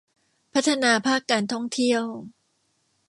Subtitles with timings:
[0.53, 2.03] พัฒนาภาคการท่องเที่ยว